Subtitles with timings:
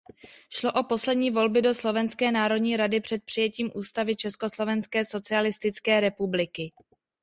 [0.49, 6.71] Šlo o poslední volby do Slovenské národní rady před přijetím Ústavy Československé socialistické republiky.